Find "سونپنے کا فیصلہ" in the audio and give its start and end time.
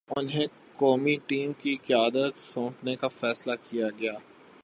2.37-3.51